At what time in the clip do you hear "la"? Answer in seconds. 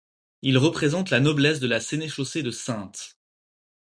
1.11-1.19, 1.67-1.79